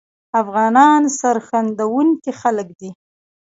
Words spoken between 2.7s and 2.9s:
دي